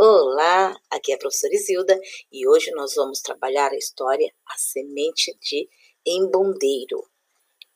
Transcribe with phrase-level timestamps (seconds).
[0.00, 2.00] Olá, aqui é a professora Isilda
[2.30, 5.68] e hoje nós vamos trabalhar a história A Semente de
[6.06, 7.04] Embondeiro.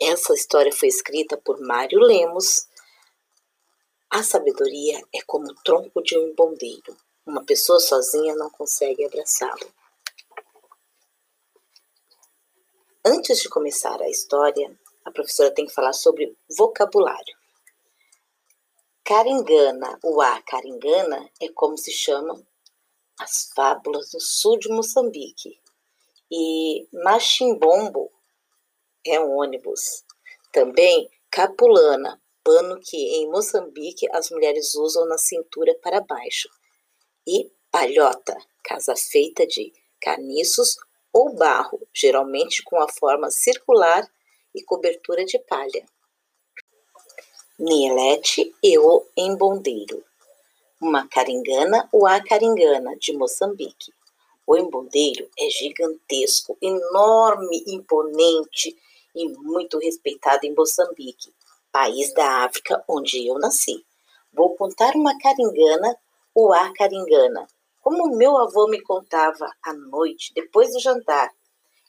[0.00, 2.68] Essa história foi escrita por Mário Lemos.
[4.08, 6.96] A sabedoria é como o tronco de um embondeiro.
[7.26, 9.74] Uma pessoa sozinha não consegue abraçá-lo.
[13.04, 17.41] Antes de começar a história, a professora tem que falar sobre vocabulário.
[19.14, 22.42] Caringana, o A Caringana é como se chamam
[23.20, 25.60] as fábulas do sul de Moçambique.
[26.30, 28.10] E Machimbombo
[29.06, 30.02] é um ônibus.
[30.50, 36.48] Também Capulana, pano que em Moçambique as mulheres usam na cintura para baixo.
[37.28, 38.34] E Palhota,
[38.64, 40.78] casa feita de caniços
[41.12, 44.10] ou barro, geralmente com a forma circular
[44.54, 45.84] e cobertura de palha.
[47.58, 50.02] Nielete e o Embondeiro.
[50.80, 53.92] Uma caringana ou a caringana de Moçambique.
[54.46, 58.74] O embondeiro é gigantesco, enorme, imponente
[59.14, 61.32] e muito respeitado em Moçambique,
[61.70, 63.84] país da África onde eu nasci.
[64.32, 65.94] Vou contar uma caringana
[66.34, 67.46] ou a caringana,
[67.82, 71.30] como meu avô me contava à noite, depois do jantar.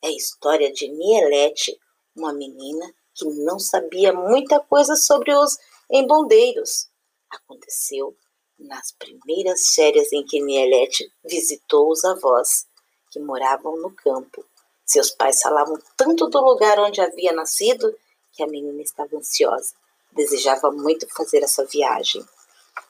[0.00, 1.76] É a história de Nielete,
[2.16, 5.58] uma menina que não sabia muita coisa sobre os
[5.90, 6.88] embondeiros.
[7.28, 8.16] Aconteceu
[8.58, 12.66] nas primeiras férias em que Nielete visitou os avós,
[13.10, 14.44] que moravam no campo.
[14.86, 17.94] Seus pais falavam tanto do lugar onde havia nascido
[18.32, 19.74] que a menina estava ansiosa.
[20.12, 22.24] Desejava muito fazer essa viagem.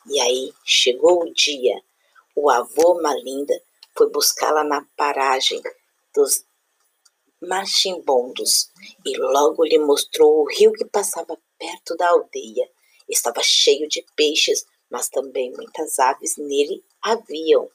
[0.07, 1.81] E aí chegou o dia.
[2.37, 3.61] O avô Malinda
[3.97, 5.61] foi buscá-la na paragem
[6.15, 6.45] dos
[7.41, 8.71] machimbondos
[9.05, 12.69] e logo lhe mostrou o rio que passava perto da aldeia.
[13.09, 17.71] Estava cheio de peixes, mas também muitas aves nele haviam.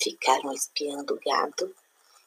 [0.00, 1.74] Ficaram espiando o gado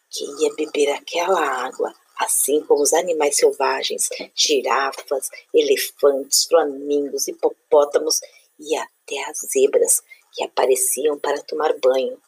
[0.10, 8.20] que ia beber aquela água, assim como os animais selvagens, girafas, elefantes, flamingos, hipopótamos
[8.60, 12.22] e até as zebras que apareciam para tomar banho.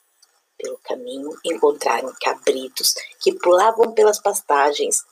[0.65, 5.05] Pelo caminho encontraram cabritos que pulavam pelas pastagens,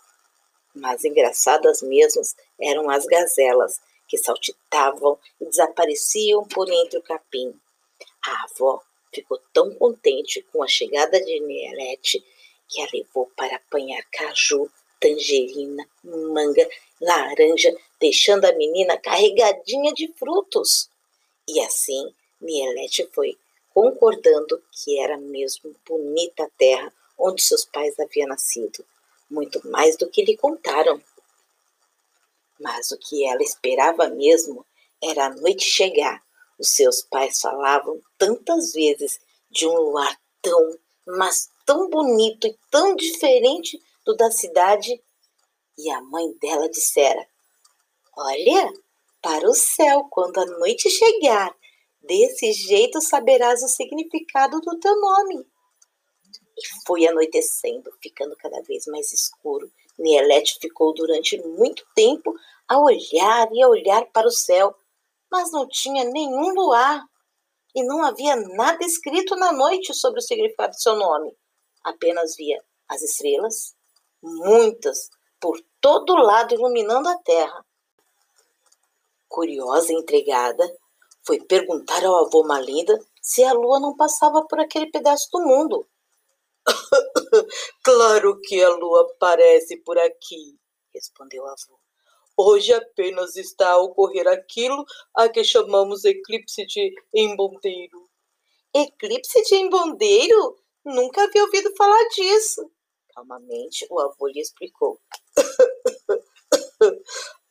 [0.74, 7.54] mas engraçadas mesmas eram as gazelas que saltitavam e desapareciam por entre o capim.
[8.26, 8.82] A avó
[9.14, 12.26] ficou tão contente com a chegada de Nielete
[12.68, 16.68] que a levou para apanhar caju, tangerina, manga,
[17.00, 17.72] laranja,
[18.02, 20.90] deixando a menina carregadinha de frutos.
[21.48, 23.38] E assim Nielete foi
[23.74, 28.86] concordando que era mesmo bonita a terra onde seus pais haviam nascido,
[29.30, 31.02] muito mais do que lhe contaram.
[32.60, 34.66] Mas o que ela esperava mesmo
[35.02, 36.24] era a noite chegar.
[36.60, 39.20] Os seus pais falavam tantas vezes
[39.50, 45.02] de um luar tão, mas tão bonito e tão diferente do da cidade,
[45.78, 47.26] e a mãe dela dissera:
[48.16, 48.72] Olha,
[49.22, 51.56] para o céu quando a noite chegar
[52.04, 55.46] Desse jeito saberás o significado do teu nome.
[56.58, 59.72] E foi anoitecendo, ficando cada vez mais escuro.
[59.98, 62.36] Nielete ficou durante muito tempo
[62.68, 64.76] a olhar e a olhar para o céu,
[65.32, 67.04] mas não tinha nenhum luar
[67.74, 71.36] e não havia nada escrito na noite sobre o significado do seu nome.
[71.84, 73.76] Apenas via as estrelas,
[74.22, 75.10] muitas,
[75.40, 77.66] por todo lado iluminando a terra.
[79.28, 80.64] Curiosa e intrigada,
[81.26, 85.88] foi perguntar ao avô Malinda se a lua não passava por aquele pedaço do mundo.
[87.84, 90.58] claro que a lua aparece por aqui,
[90.94, 91.80] respondeu o avô.
[92.36, 94.84] Hoje apenas está a ocorrer aquilo
[95.14, 98.10] a que chamamos eclipse de embondeiro.
[98.74, 100.58] Eclipse de embondeiro?
[100.84, 102.72] Nunca havia ouvido falar disso.
[103.14, 105.00] Calmamente, o avô lhe explicou.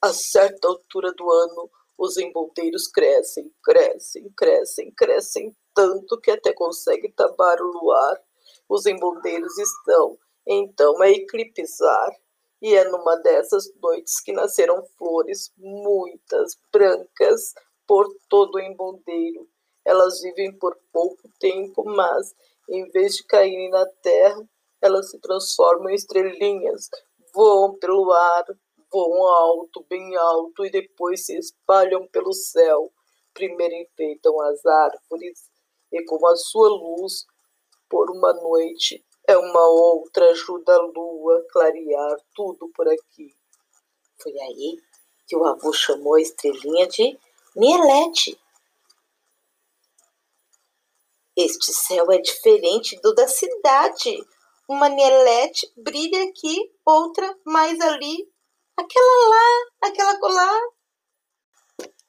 [0.03, 7.13] a certa altura do ano, os embondeiros crescem, crescem, crescem, crescem tanto que até conseguem
[7.13, 8.21] tapar o luar.
[8.69, 12.11] Os embondeiros estão, então, a eclipsar.
[12.61, 17.55] E é numa dessas noites que nasceram flores, muitas, brancas,
[17.87, 19.49] por todo o embondeiro.
[19.85, 22.35] Elas vivem por pouco tempo, mas,
[22.69, 24.49] em vez de caírem na terra,
[24.81, 26.89] elas se transformam em estrelinhas,
[27.35, 28.45] voam pelo ar,
[28.93, 32.93] voam alto, bem alto, e depois se espalham pelo céu.
[33.33, 35.51] Primeiro enfeitam as árvores,
[35.91, 37.25] e com a sua luz,
[37.89, 43.35] por uma noite, é uma outra ajuda a lua a clarear tudo por aqui.
[44.21, 44.79] Foi aí
[45.27, 47.19] que o avô chamou a estrelinha de
[47.57, 48.39] Nielete.
[51.37, 54.27] Este céu é diferente do da cidade.
[54.69, 58.31] Uma nielete brilha aqui, outra mais ali,
[58.77, 60.61] aquela lá, aquela lá.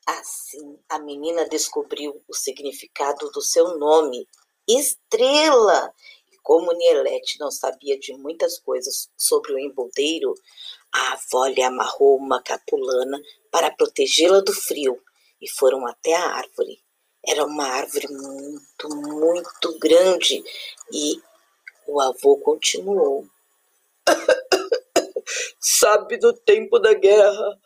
[0.05, 4.27] Assim, a menina descobriu o significado do seu nome,
[4.67, 5.93] Estrela.
[6.31, 10.33] E como Nielete não sabia de muitas coisas sobre o emboldeiro,
[10.93, 13.19] a avó lhe amarrou uma capulana
[13.49, 15.01] para protegê-la do frio
[15.41, 16.83] e foram até a árvore.
[17.25, 20.43] Era uma árvore muito, muito grande
[20.91, 21.21] e
[21.87, 23.25] o avô continuou.
[25.65, 27.57] Sabe do tempo da guerra?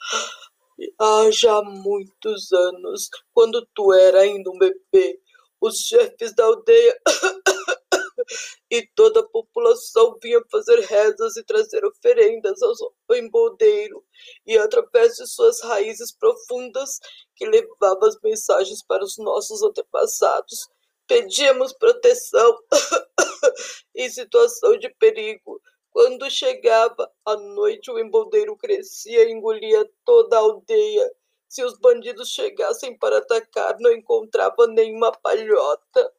[0.99, 5.19] Há já muitos anos, quando tu era ainda um bebê,
[5.59, 6.95] os chefes da aldeia
[8.69, 14.05] e toda a população vinha fazer rezas e trazer oferendas ao emboldeiro,
[14.45, 16.99] e através de suas raízes profundas,
[17.35, 20.69] que levavam as mensagens para os nossos antepassados,
[21.07, 22.59] pedíamos proteção
[23.95, 25.59] em situação de perigo.
[25.97, 31.11] Quando chegava a noite, o emboldeiro crescia e engolia toda a aldeia.
[31.49, 36.13] Se os bandidos chegassem para atacar, não encontrava nenhuma palhota.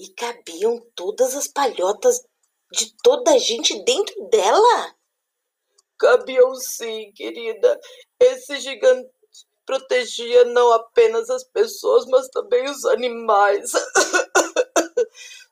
[0.00, 2.26] E cabiam todas as palhotas
[2.72, 4.96] de toda a gente dentro dela?
[5.96, 7.80] Cabiam sim, querida.
[8.18, 9.08] Esse gigante
[9.64, 13.70] protegia não apenas as pessoas, mas também os animais.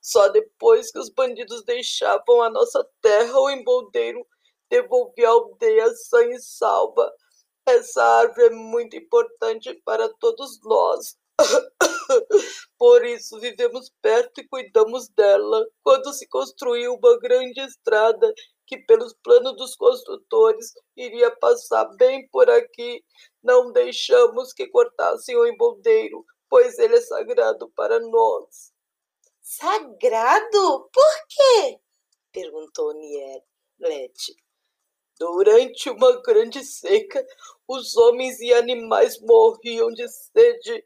[0.05, 4.23] Só depois que os bandidos deixavam a nossa terra, o emboldeiro
[4.69, 7.11] devolvia a aldeia sã e salva.
[7.67, 11.17] Essa árvore é muito importante para todos nós.
[12.79, 15.67] Por isso vivemos perto e cuidamos dela.
[15.83, 18.31] Quando se construiu uma grande estrada
[18.67, 23.03] que, pelos planos dos construtores, iria passar bem por aqui,
[23.43, 28.74] não deixamos que cortassem o emboldeiro, pois ele é sagrado para nós.
[29.47, 30.89] Sagrado?
[30.91, 31.79] Por quê?
[32.33, 34.35] perguntou Nielete.
[35.19, 37.25] Durante uma grande seca,
[37.69, 40.83] os homens e animais morriam de sede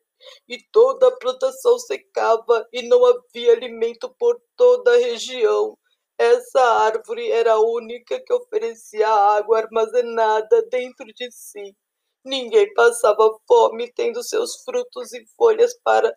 [0.49, 5.79] e toda a plantação secava e não havia alimento por toda a região.
[6.19, 11.77] Essa árvore era a única que oferecia água armazenada dentro de si.
[12.25, 16.13] Ninguém passava fome tendo seus frutos e folhas para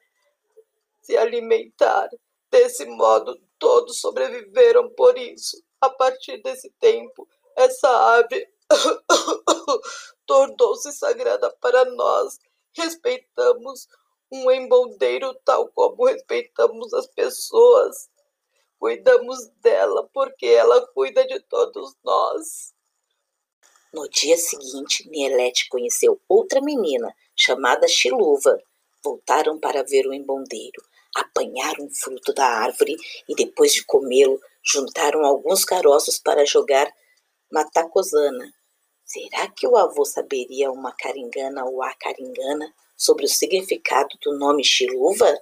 [1.04, 2.10] se alimentar.
[2.52, 5.64] Desse modo, todos sobreviveram por isso.
[5.80, 8.48] A partir desse tempo, essa árvore
[10.28, 12.40] tornou-se sagrada para nós
[12.74, 13.88] respeitamos
[14.32, 18.10] um emboldeiro tal como respeitamos as pessoas.
[18.80, 22.74] Cuidamos dela porque ela cuida de todos nós.
[23.94, 28.58] No dia seguinte, Nielete conheceu outra menina chamada Chiluva.
[29.04, 30.82] Voltaram para ver o embondeiro.
[31.16, 32.96] Apanharam um fruto da árvore
[33.28, 36.92] e, depois de comê-lo, juntaram alguns caroços para jogar
[37.52, 38.52] matacosana,
[39.14, 44.64] Será que o avô saberia uma caringana ou a caringana sobre o significado do nome
[44.64, 45.38] Chiluva?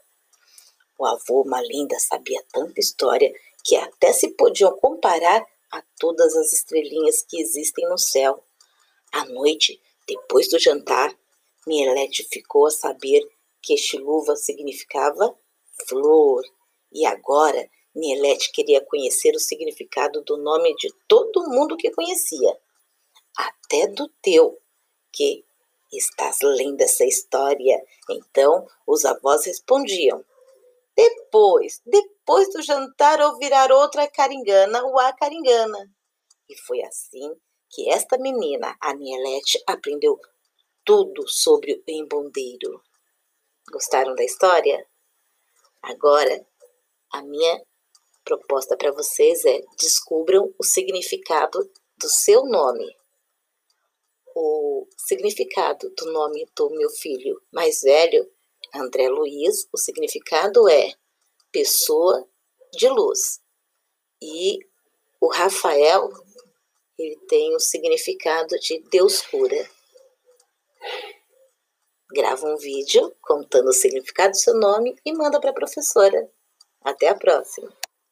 [0.97, 3.31] O avô Malinda sabia tanta história
[3.63, 8.43] que até se podiam comparar a todas as estrelinhas que existem no céu.
[9.11, 11.15] À noite, depois do jantar,
[11.67, 13.21] Mielete ficou a saber
[13.61, 15.37] que Chiluva significava
[15.87, 16.43] flor.
[16.91, 22.57] E agora, Mielete queria conhecer o significado do nome de todo mundo que conhecia
[23.35, 24.57] até do teu,
[25.11, 25.45] que
[25.91, 27.83] estás lendo essa história.
[28.09, 30.23] Então os avós respondiam:
[30.95, 35.89] Depois, depois do jantar ouvirá outra caringana ou a caringana.
[36.47, 37.35] E foi assim
[37.69, 40.19] que esta menina, a Nielete, aprendeu
[40.83, 42.81] tudo sobre o embondeiro.
[43.71, 44.87] Gostaram da história?
[45.81, 46.45] Agora,
[47.11, 47.63] a minha
[48.23, 51.59] proposta para vocês é descubram o significado
[51.97, 52.99] do seu nome
[54.35, 58.29] o significado do nome do meu filho mais velho,
[58.73, 60.93] André Luiz, o significado é
[61.51, 62.25] pessoa
[62.73, 63.41] de luz.
[64.21, 64.59] E
[65.19, 66.09] o Rafael,
[66.97, 69.69] ele tem o significado de Deus cura.
[72.11, 76.29] Grava um vídeo contando o significado do seu nome e manda para a professora.
[76.83, 77.71] Até a próxima!